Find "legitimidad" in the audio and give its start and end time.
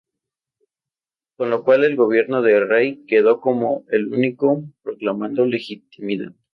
5.45-6.33